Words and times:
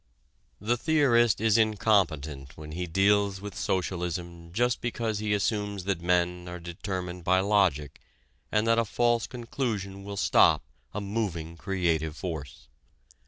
The 0.59 0.77
theorist 0.77 1.39
is 1.39 1.59
incompetent 1.59 2.57
when 2.57 2.71
he 2.71 2.87
deals 2.87 3.39
with 3.39 3.55
socialism 3.55 4.51
just 4.51 4.81
because 4.81 5.19
he 5.19 5.31
assumes 5.31 5.83
that 5.83 6.01
men 6.01 6.47
are 6.49 6.59
determined 6.59 7.23
by 7.23 7.39
logic 7.41 8.01
and 8.51 8.65
that 8.65 8.79
a 8.79 8.83
false 8.85 9.27
conclusion 9.27 10.03
will 10.03 10.17
stop 10.17 10.63
a 10.91 11.01
moving, 11.01 11.55
creative 11.55 12.17
force. 12.17 12.67